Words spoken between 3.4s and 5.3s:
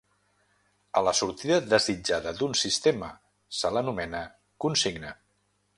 se l'anomena consigna.